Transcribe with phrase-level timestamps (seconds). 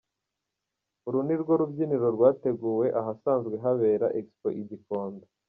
[1.07, 5.25] Uru ni urubyiniro rwateguwe ahasanzwe habera Expo i Gikondo.